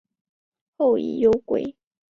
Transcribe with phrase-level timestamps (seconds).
[0.77, 1.75] 后以忧归。